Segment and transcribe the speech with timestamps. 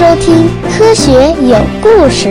[0.00, 0.34] 收听
[0.78, 1.12] 《科学
[1.46, 2.28] 有故事》。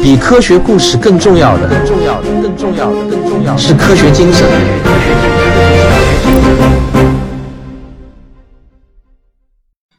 [0.00, 4.48] 比科学故事更重要的，更重要的，更重要的，更重要的是科学精神。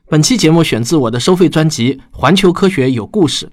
[0.07, 3.47] 本期节目选自我的收费专辑《环球科学有故事》。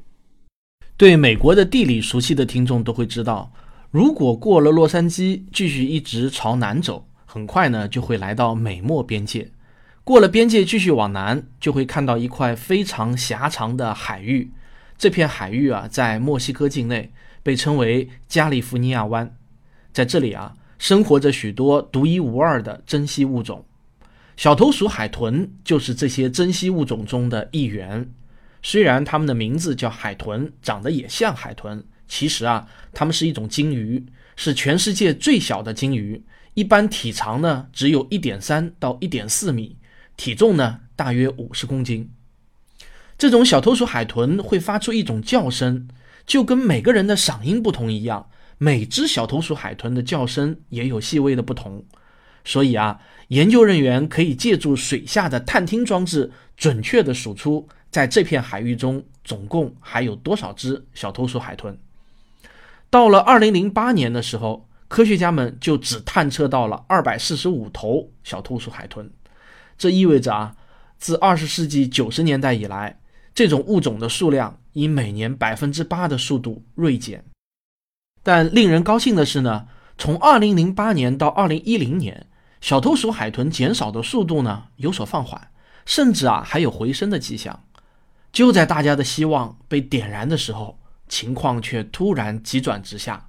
[0.97, 3.51] 对美国的地理熟悉的听众都会知道，
[3.91, 9.51] 如果过了洛杉矶，继续一直朝南走，很快呢就会来到美墨边界。
[10.05, 14.51] 过了边界，继续往南，就会看到一块非常狭长的海域。
[14.99, 17.13] 这片海域啊，在墨西哥境内，
[17.45, 19.37] 被称为加利福尼亚湾。
[19.93, 23.65] 在这里啊，生活着许多独一无二的珍稀物种。
[24.37, 28.11] 小头鼠海豚就是这些珍稀物种中的一员。
[28.61, 36.25] 虽然它们的名字叫海豚，长得也像海豚，其实啊，它们是一种鲸鱼，是全世界最小的鲸鱼。
[36.55, 39.77] 一般体长呢，只有一点三到一点四米。
[40.17, 42.11] 体重呢，大约五十公斤。
[43.19, 45.89] 这种小头鼠海豚会发出一种叫声，
[46.27, 48.29] 就跟每个人的嗓音不同一样。
[48.59, 51.85] 每只小头鼠海豚的叫声也有细微的不同，
[52.45, 61.77] 所以啊，研究人员可以借助水下的探听装置，准确地数出在这片海域中总共还有多少只小头鼠海豚。
[62.89, 69.11] 到了二零零八年的时候，科学家们就只探测到了二百四十五头小头鼠海豚。
[69.77, 70.55] 这意味着啊，
[70.99, 73.01] 自二十世纪九十年代以来，
[73.35, 77.25] 这种物种的数量以每年百分之八的速度锐减。
[78.23, 79.67] 但令人高兴的是呢，
[79.99, 82.27] 从二零零八年到二零一零年，
[82.61, 85.51] 小头鼠海豚减少的速度呢有所放缓，
[85.85, 87.65] 甚至啊还有回升的迹象。
[88.31, 90.79] 就在大家的希望被点燃的时候，
[91.09, 93.29] 情况却突然急转直下。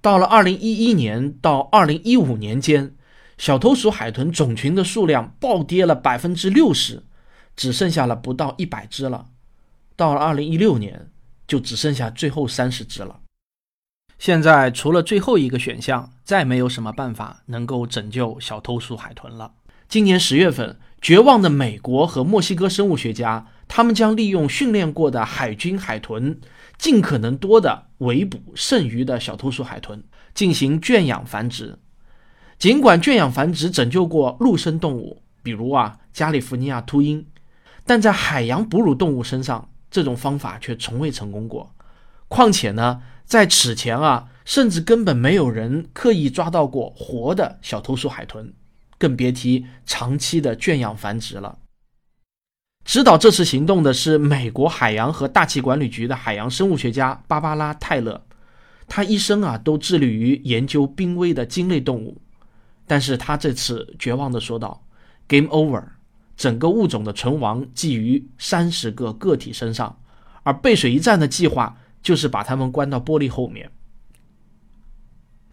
[0.00, 2.95] 到了二零一一年到二零一五年间。
[3.38, 7.04] 小偷鼠海豚种群的数量暴跌了百分之六十，
[7.54, 9.26] 只剩下了不到一百只了。
[9.94, 11.10] 到了二零一六年，
[11.46, 13.20] 就只剩下最后三十只了。
[14.18, 19.52] 现在除了最后一个选项，再没有什么办法能够拯救小偷鼠海豚了。
[19.88, 26.40] 今年十月份，绝望的美国和墨西哥生物学家，他们将利用训练过的海军海豚，
[26.78, 30.02] 尽可能多的围捕剩余的小偷鼠海豚，
[30.34, 31.78] 进行圈养繁殖。
[32.58, 37.26] 尽管圈养繁殖拯救过陆生动物，比如啊加利福尼亚秃鹰，
[37.84, 41.74] 但在海洋哺乳动物身上，这种方法却从未成功过。
[42.28, 48.52] 况且呢，在此前啊，甚至根本没有人刻意抓到过活的小头鼠海豚，
[48.98, 51.58] 更别提长期的圈养繁殖了。
[52.86, 58.24] 指导这次行动的是美国海洋和大气管理局的海洋生物学家芭芭拉·泰勒，
[58.88, 62.22] 他一生啊都致力于研究濒危的鲸类动物。
[62.86, 64.86] 但是他这次绝望地说道
[65.26, 65.82] ：“Game over，
[66.36, 69.98] 整个物种的存亡寄于三十个个体身上，
[70.44, 73.70] 而背水一战的计划就是把他们关到玻璃后面。”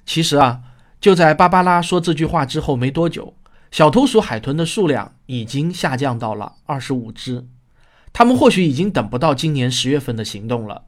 [0.06, 0.62] 其实啊，
[1.00, 3.36] 就在芭芭拉说这句话之后没多久，
[3.72, 7.48] 小头鼠海豚的数量已经下降到了二十五只，
[8.12, 10.84] 他们或许已经等不到今年十月份的行动了。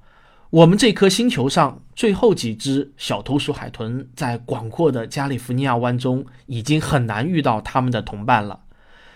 [0.52, 8.62] 我们这颗星球上最后几只小头鼠海豚，在广阔的加利福尼亚湾中，已经很难遇到他们的同伴了。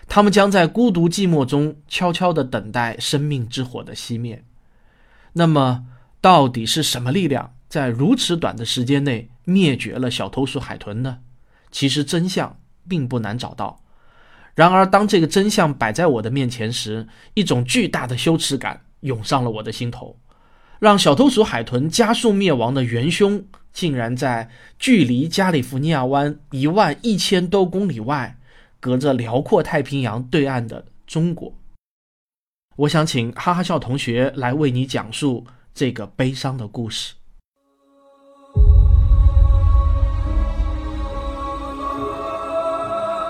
[0.08, 4.44] 他们将在孤独寂寞中悄悄地等待生命之火的熄灭。
[5.34, 5.86] 那么，
[6.20, 11.18] 到底是什么力量在如此短的时间内灭绝了小头鼠海豚呢？
[11.70, 12.58] 其实真相
[12.88, 13.80] 并不难找到。
[14.56, 20.18] 然而，当这个真相摆在我的面前时，一种巨大的羞耻感涌上了我的心头。
[20.80, 24.48] 让小偷鼠海豚加速灭亡的元凶，竟然在
[24.78, 28.38] 距离加利福尼亚湾一万一千多公里外，
[28.80, 31.52] 隔着辽阔太平洋对岸的中国。
[32.76, 37.12] 我想请哈哈笑同学来为你讲述这个悲伤的故事。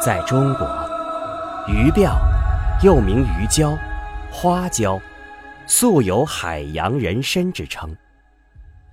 [0.00, 0.68] 在中国，
[1.66, 2.16] 鱼鳔
[2.84, 3.76] 又名鱼胶、
[4.30, 5.00] 花胶。
[5.70, 7.96] 素有“海洋人参”之称。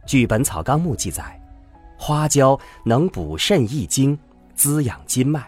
[0.06, 1.42] 据《本草纲目》记载，
[1.98, 4.18] 花椒能补肾益精、
[4.54, 5.44] 滋养筋脉，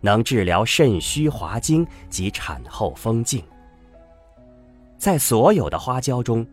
[0.00, 3.40] 能治疗肾虚滑精及产后风静。
[4.98, 6.44] 在所有的花椒中，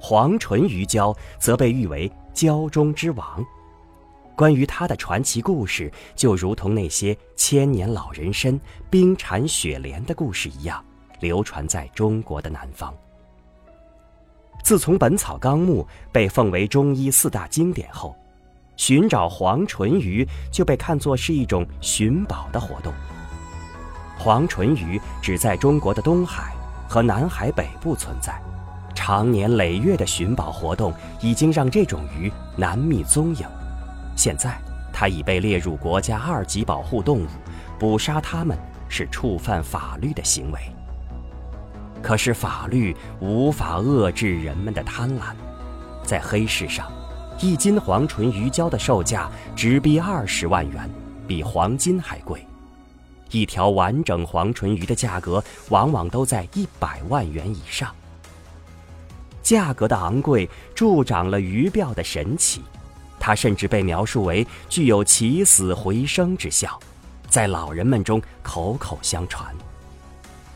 [0.00, 3.44] 黄唇鱼胶则被誉为“胶中之王”。
[4.34, 8.58] 关于它的传奇故事，就如同那些千年老人参、
[8.88, 10.82] 冰蝉雪莲的故事一样，
[11.20, 12.92] 流传在中国的南方。
[14.64, 18.16] 自从《本草纲目》被奉为中医四大经典后，
[18.78, 22.90] 寻找黄唇鱼就被看作是一种寻宝的活动。
[24.18, 26.54] 黄唇鱼只在中国的东海、
[26.88, 28.40] 和南海北部存在，
[28.94, 33.46] 长年累月的寻宝活动已经让这种鱼难觅踪影。
[34.16, 34.58] 现在，
[34.94, 37.26] 它已被列入国家二级保护动物，
[37.78, 38.56] 捕杀它们
[38.88, 40.73] 是触犯法律的行为。
[42.04, 45.34] 可是，法律无法遏制人们的贪婪，
[46.04, 46.92] 在黑市上。
[47.40, 50.88] 一斤黄唇鱼胶的售价直逼二十万元，
[51.26, 52.46] 比黄金还贵。
[53.30, 57.90] 一条完整黄唇鱼的价格往往都在一百万元以上。
[59.42, 62.60] 价格的昂贵助长了鱼鳔的神奇，
[63.18, 66.78] 它甚至被描述为具有起死回生之效，
[67.30, 69.54] 在老人们中口口相传。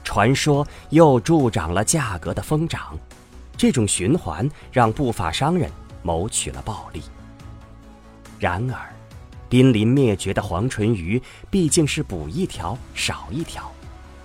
[0.08, 2.98] 传说又助长了价格的疯涨，
[3.58, 5.70] 这种循环让不法商人。
[6.02, 7.02] 谋取了暴利。
[8.38, 8.88] 然而，
[9.50, 11.20] 濒临灭绝的黄唇鱼
[11.50, 13.70] 毕竟是捕一条少一条，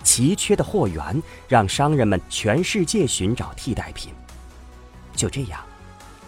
[0.03, 4.13] 奇缺的货源让商人们全世界寻找替代品。
[5.13, 5.59] 就这样，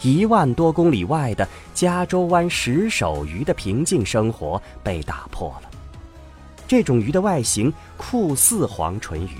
[0.01, 5.69] 一万多公里外的加州湾石首鱼的平静生活被打破了。
[6.67, 9.37] 这种鱼的外形酷似黄唇鱼，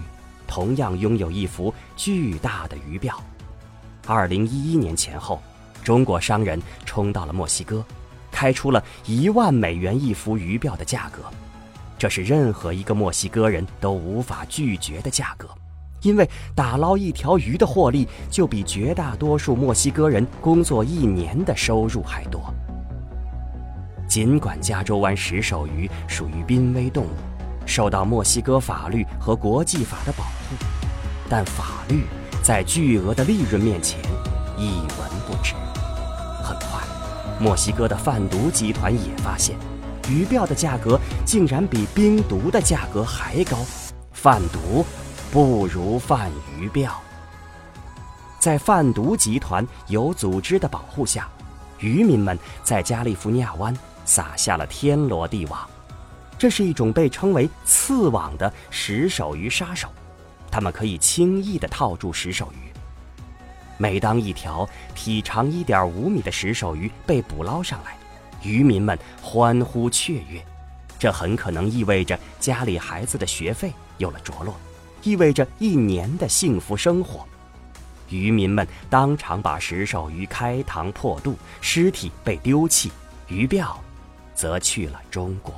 [0.47, 3.13] 同样拥有一幅巨大的鱼鳔。
[4.05, 5.41] 二零一一年前后。
[5.83, 7.85] 中国商人冲到了墨西哥，
[8.31, 11.21] 开出了一万美元一幅鱼鳔的价格，
[11.95, 15.47] 这是任何一个墨西哥人都无法拒绝的价格，
[16.01, 22.51] 因为打捞一条鱼的获利就比绝大多数墨西哥人工作一年的收入还多。
[24.15, 27.09] 尽管加州湾石首鱼属于濒危动物，
[27.65, 30.55] 受到墨西哥法律和国际法的保护，
[31.27, 32.05] 但法律
[32.41, 33.99] 在巨额的利润面前
[34.57, 35.53] 一文不值。
[36.41, 36.81] 很快
[37.41, 39.57] 墨西哥的贩毒集团也发现，
[40.07, 43.57] 鱼鳔的价格竟然比冰毒的价格还高。
[44.13, 44.85] 贩毒
[45.29, 46.89] 不如贩鱼鳔。
[48.39, 51.27] 在贩毒集团有组织的保护下，
[51.79, 55.69] 渔民们在加利福尼亚湾撒下了天罗地网。
[56.37, 59.89] 这是一种被称为“刺网”的石首鱼杀手，
[60.51, 62.71] 它们可以轻易地套住石首鱼。
[63.77, 67.97] 每当一条体长一点五米的石首鱼被捕捞上来，
[68.41, 70.41] 渔民们欢呼雀跃，
[70.99, 74.53] 这很可能意味着家里孩子的学费有了着落，
[75.03, 77.25] 意味着一年的幸福生活。
[78.09, 82.91] 渔民们当场把石首鱼开膛破肚，尸体被丢弃，
[83.27, 83.75] 鱼鳔
[84.35, 85.51] 则去了中国。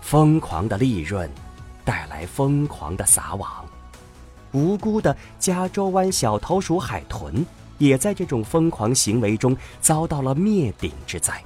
[0.00, 1.30] 疯狂的利润
[1.84, 3.64] 带来疯狂的撒网。
[4.50, 7.46] 无辜的加州湾小头鼠海豚，
[7.78, 11.42] 也在这种疯狂行为中遭到了灭顶之灾。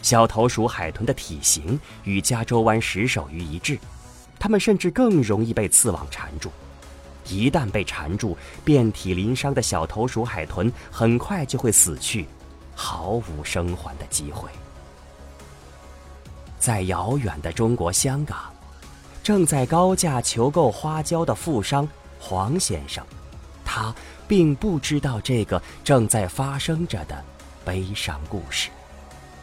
[0.00, 3.76] 小头鼠海豚的体型与加州湾石首鱼一致，
[4.38, 6.52] 它们甚至更容易被刺网缠住。
[7.26, 12.26] 一旦被缠住，遍体鳞伤的小头鼠海豚很快就会死去，
[12.80, 14.48] 毫无生还的机会。
[16.58, 18.38] 在遥远的中国香港。
[19.20, 21.86] 正在高价求购花椒的富商
[22.18, 23.04] 黄先生，
[23.62, 23.94] 他
[24.26, 27.22] 并不知道这个正在发生着的
[27.62, 28.70] 悲伤故事。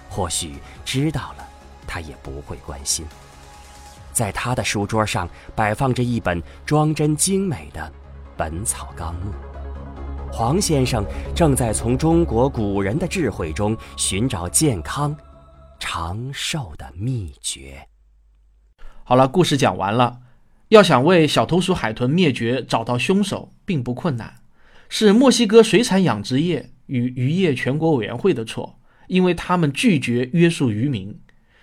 [0.09, 1.47] 或许知道了，
[1.85, 3.05] 他也不会关心。
[4.11, 7.81] 在他的书桌上摆放着一本装帧精美的
[8.35, 9.29] 《本草纲目》。
[10.37, 15.15] 黄先生正在从中国古人的智慧中寻找健康、
[15.79, 17.87] 长寿的秘诀。
[19.05, 20.19] 好了，故事讲完了。
[20.67, 24.33] 要想为小头鼠海豚灭绝找到凶手，并不困难，
[24.89, 28.77] 是墨西哥水产养殖业与渔业全国委员会的错，
[29.07, 31.13] 因为他们拒绝约束渔民；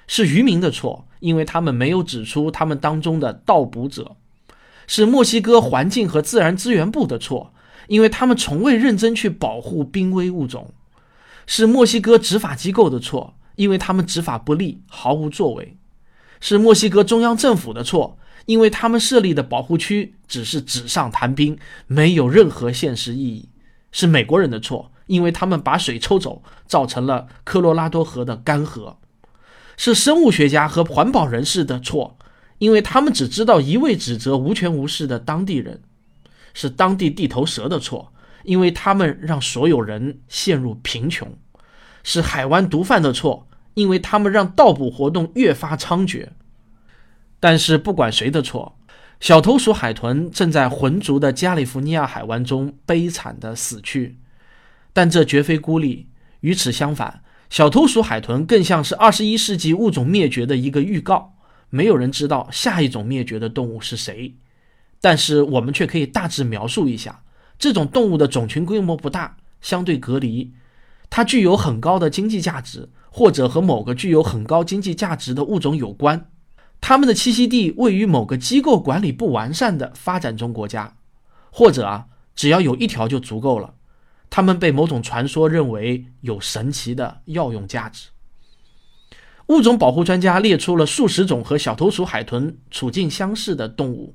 [0.06, 4.16] 是渔民的错，因为他们没有指出他们当中的盗捕者；
[4.86, 7.52] 是墨西哥环境和自然资源部的错，
[7.88, 10.72] 因为他们从未认真去保护濒危物种；
[11.46, 15.76] 是墨西哥执法机构的错，因为他们执法不力，毫无作为。
[16.40, 23.48] 是墨西哥中央政府的错，因为他们设立的保护区只是纸上谈兵，没有任何现实意义。
[23.92, 28.96] 是美国人的错，因为他们把水抽走，造成了科罗拉多河的干涸。
[29.76, 32.16] 是生物学家和环保人士的错，
[32.58, 35.82] 因为他们只知道一味指责无权无势的当地人。
[36.54, 38.12] 是当地地头蛇的错，
[38.44, 41.36] 因为他们让所有人陷入贫穷。
[42.02, 43.48] 是海湾毒贩的错。
[43.74, 46.28] 因为他们让盗捕活动越发猖獗，
[47.40, 48.76] 但是不管谁的错，
[49.18, 54.18] 小头鼠海豚正在浑浊的加利福尼亚海湾中悲惨的死去。
[54.92, 61.38] 但这绝非孤立，与此相反，小头鼠海豚更像是二十一世纪物种灭绝的一个预告。
[61.70, 64.34] 没有人知道下一种灭绝的动物是谁，
[65.02, 67.22] 但是我们却可以大致描述一下，
[67.58, 70.52] 这种动物的种群规模不大，相对隔离，
[71.10, 76.30] 它具有很高的经济价值，或者和某个具有很高经济价值的物种有关。
[76.80, 80.96] 它们的栖息地位于某个机构管理不完善的发展中国家，
[81.50, 83.74] 或者啊，只要有一条就足够了。
[84.30, 88.08] 它们被某种传说认为有神奇的药用价值。
[89.48, 94.14] 物种保护专家列出了数十种和小头鼠海豚处境相似的动物，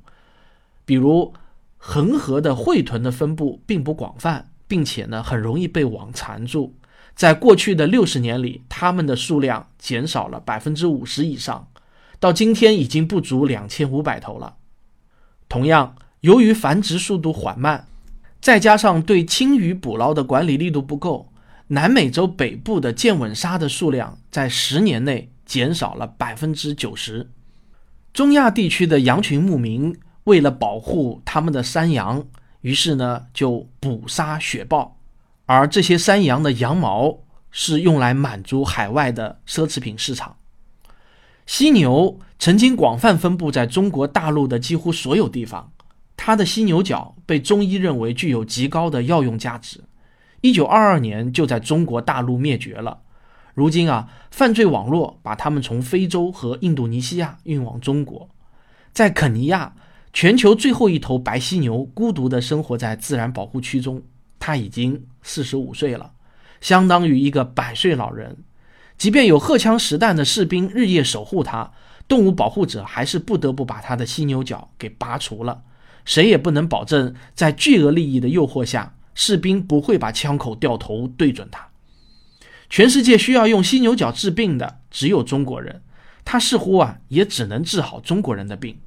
[0.87, 1.33] 比如
[1.75, 6.73] 恒河的喙豚的分布并不广泛，并且呢很容易被网缠住。
[7.13, 11.67] 在过去的六十年里，它们的数量减少了百分之五十以上，
[12.21, 14.55] 到今天已经不足两千五百头了。
[15.49, 17.85] 同样，由于繁殖速度缓慢，
[18.39, 21.33] 再加上对青鱼捕捞的管理力度不够。
[21.67, 27.29] 南美洲北部的剑吻鲨的数量在十年内减少了百分之九十。
[28.13, 29.93] 中亚地区的羊群牧民
[30.27, 32.25] 为了保护他们的山羊，
[32.59, 34.97] 于是呢就捕杀雪豹，
[35.45, 37.19] 而这些山羊的羊毛
[37.49, 40.35] 是用来满足海外的奢侈品市场。
[41.45, 45.71] 犀牛曾经广泛分布在中国大陆的几乎所有地方，
[46.17, 49.85] 它的犀牛角被中医认为具有极高的药用价值。
[50.41, 52.99] 一九二二年就在中国大陆灭绝了。
[53.53, 58.29] 如今啊，犯罪网络把他们从非洲和印度尼西亚运往中国。
[58.91, 59.73] 在肯尼亚，
[60.13, 64.01] 全球最后一头白犀牛孤独地生活在自然保护区中，
[64.39, 66.11] 它已经四十五岁了，
[66.61, 68.37] 相当于一个百岁老人。
[68.97, 71.71] 即便有荷枪实弹的士兵日夜守护它，
[72.07, 75.61] 动物保护者还是不得不把它的犀牛角给拔除了。
[76.03, 78.95] 谁也不能保证在巨额利益的诱惑下。
[79.19, 81.69] 士兵不会把枪口掉头对准他。
[82.69, 85.81] 全世界需要用犀牛角治病的只有中国人，
[86.23, 88.77] 他似乎啊也只能治好中国人的病。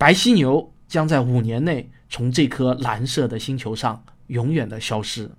[0.00, 5.30] 白犀牛将在五年内从这颗蓝色的星球上永远的消失。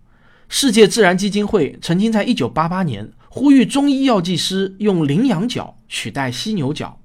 [0.49, 6.99] 世界自然基金会曾经在1988年呼吁中医药剂师用羚羊角取代犀牛角，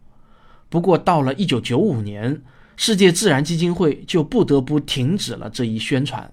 [0.68, 2.42] 不过到了1995年，
[2.76, 6.30] 世界自然基金会就不得不停止了这一宣传。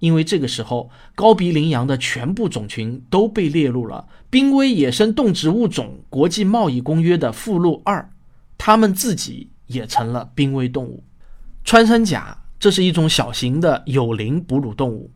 [0.00, 8.10] 因为这个时候，高鼻羚羊的全部种群都被列入了《濒危野生动植物种国际贸易公约》的附录二，
[8.58, 11.02] 它们自己也成了濒危动物。
[11.64, 15.10] 穿山甲，这是一种小型的有鳞哺乳动物，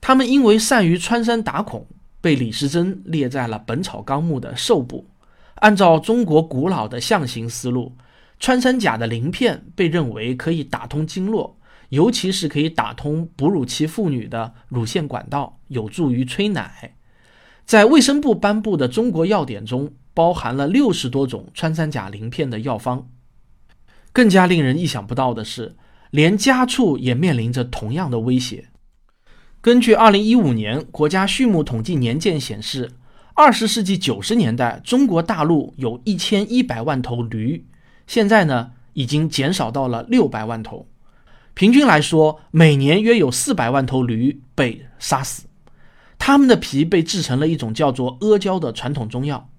[0.00, 1.86] 它们因为善于穿山打孔，
[2.20, 5.06] 被李时珍列在了《本草纲目》的兽部。
[5.56, 7.94] 按照中国古老的象形思路，
[8.38, 11.56] 穿山甲的鳞片被认为可以打通经络。
[11.90, 16.94] 尤其是可以打通哺乳期妇女的乳腺管道，有助于催奶。
[17.66, 23.08] 在卫生部颁布的中国药典中，包含了六十多种穿山甲鳞片的药方。
[24.12, 25.76] 更加令人意想不到的是，
[26.10, 28.68] 连家畜也面临着同样的威胁。
[29.60, 32.92] 根据二零一五年国家畜牧统计年鉴显示，
[33.34, 37.66] 二十世纪九十年代，中国大陆有一千一百万头驴，
[38.06, 40.86] 现在呢，已经减少到了六百万头。
[41.54, 45.44] 平均来说，每年约有四百万头驴被杀死，
[46.18, 49.50] 它们的皮被制成了一种叫做阿胶的传统中药。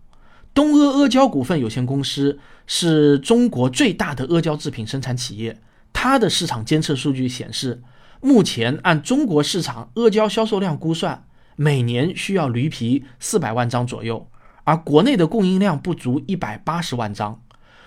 [0.53, 5.58] 东阿阿胶股份有限公司是中国最大的阿胶制品生产企业，
[5.93, 7.81] 它的市场监测数据显示，
[8.20, 14.27] 目前按中国市场阿胶销售量估算，每年需要驴皮四百万张左右，
[14.65, 17.41] 而国内的供应量不足一百八十万张。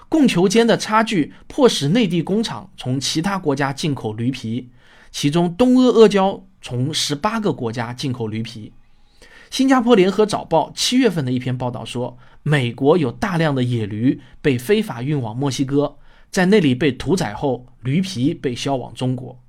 [0.08, 4.70] 供求间的差距迫使内地工厂从其他国家进口驴皮，
[5.10, 8.72] 其中东阿阿胶从十八个国家进口驴皮。
[9.50, 15.96] 新加坡联合早报七月份的一篇报道说，美国有大量的野驴被非法运往墨西哥，
[16.30, 19.42] 在那里被屠宰后，驴皮被销往中国。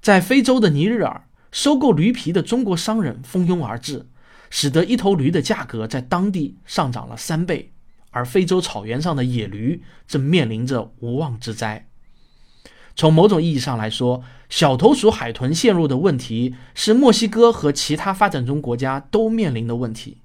[0.00, 4.06] 在非洲的尼日尔，收购驴皮的中国商人蜂拥而至，
[4.48, 7.72] 使得一头驴的价格在当地上涨了三倍。
[8.12, 11.88] 而非洲草原上的野驴正面临着无妄之灾。
[12.96, 20.18] 从某种意义上来说，小头鼠海豚陷入的问题是墨西哥和其他发展中国家都面临的问题。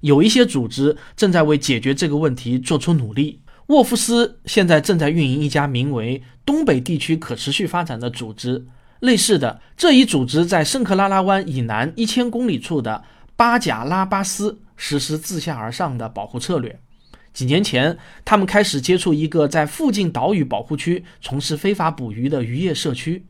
[0.00, 3.40] 有一些组织正在为解决这个问题做出努力。
[3.68, 8.66] 沃夫斯现在正在运营一家名为“东北地区可持续发展”的组织。
[9.00, 13.04] 类似的，这一组织在圣克拉拉湾以南一千公里处的
[13.36, 14.60] 巴贾拉巴斯。
[14.76, 16.80] 实施自下而上的保护策略。
[17.32, 23.24] 几年前，他们开始接触一个在附近岛屿保护区从事非法捕鱼的渔业社区，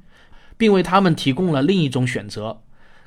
[0.57, 2.63] 并为他们提供了另一种选择。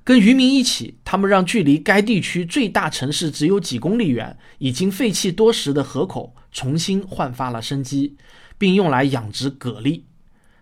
[0.08, 8.16] 跟渔民一起，他们让距离该地区最大城市只有几公里远、已经废弃多时的河口重新焕发了生机，
[8.58, 10.04] 并用来养殖蛤蜊。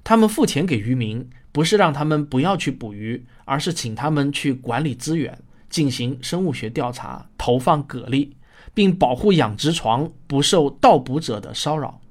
[0.04, 5.38] 他们付钱给渔民，不是让他们不要去捕鱼，而是请他们去管理资源，
[5.70, 8.32] 进行生物学调查，投放蛤蜊，
[8.74, 12.02] 并保护养殖床不受盗捕者的骚扰。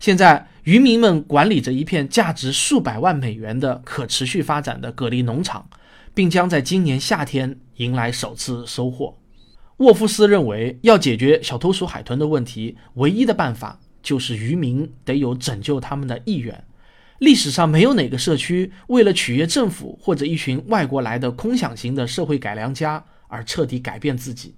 [0.00, 5.68] 现在，渔民们管理着一片价值数百万美元的可持续发展的蛤蜊农场，
[6.18, 9.16] 并将在今年夏天迎来首次收获。
[9.76, 16.64] 沃夫斯认为，要解决小偷鼠海豚的问题，唯一的办法就是渔民得有拯救他们的意愿。
[17.20, 24.56] 历史上没有哪个社区为了取悦政府或者一群外国来的空想型的社会改良家而彻底改变自己。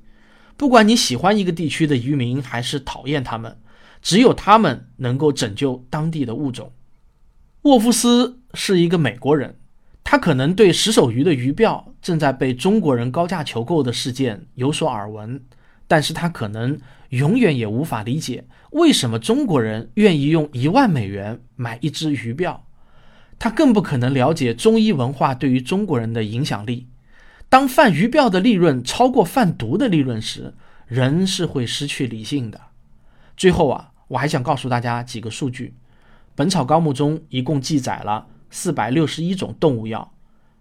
[0.57, 3.59] 不管你喜欢一个地区的渔民还是讨厌他们。
[4.01, 6.73] 只有他们能够拯救当地的物种。
[7.65, 9.59] 沃夫斯是一个美国人，
[10.03, 15.43] 他可能对石首鱼的鱼鳔正在被中国人高价求购的事件有所耳闻，
[15.87, 16.79] 但是他可能
[17.11, 22.61] 永远也无法理解为什么中国人愿意用一万美元买一只鱼鳔。
[23.39, 26.89] 他更不可能了解中医文化对于中国人的影响力。
[27.49, 30.55] 当贩鱼鳔的利润超过贩毒的利润时，
[30.87, 32.61] 人是会失去理性的。
[33.37, 33.87] 最后啊。
[34.11, 35.69] 我还想告诉大家几个数据，
[36.35, 40.13] 《本草纲目》中一共记载了四百六十一种动物药，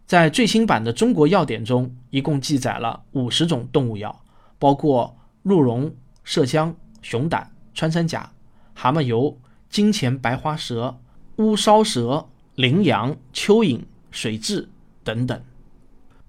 [0.05, 4.23] 在最新版的《中国药典》中一共记载了五十种动物药，
[4.57, 5.93] 包括鹿茸、
[6.25, 8.31] 麝香、熊胆、穿山甲、
[8.73, 9.37] 蛤蟆油、
[9.69, 10.99] 金钱白花蛇、
[11.37, 13.81] 乌梢蛇、羚羊、蚯蚓、
[14.11, 14.67] 水蛭
[15.03, 15.41] 等等。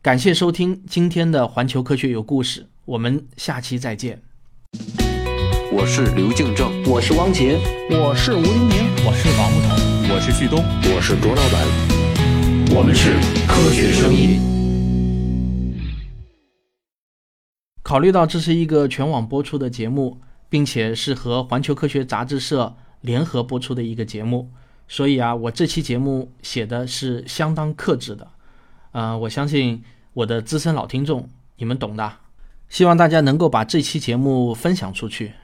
[0.03, 4.23] 感谢收听今天的环球科学有故事，我们下期再见。
[5.73, 7.59] 我是刘敬正，我是汪杰，
[7.91, 9.80] 我是吴黎明，我是王木头，
[10.13, 13.13] 我是旭东，我是卓老板，我们是
[13.47, 14.41] 科学声音。
[17.85, 24.51] 考虑到这是一个全网播出的节目，并且是和环球科学杂志社联合播出的一个节目，
[24.89, 28.27] 所以啊，我这期节目写的是相当克制的。
[28.91, 29.81] 呃，我相信
[30.13, 32.13] 我的资深老听众，你们懂的。
[32.69, 35.35] 希望大家能够把这期节目分享出去。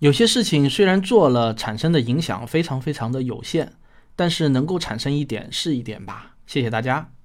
[0.00, 3.72] 有些事情虽然做了，产生的影响非常非常的有限，
[4.16, 6.34] 但是能够产生一点是一点吧。
[6.46, 7.15] 谢谢大家。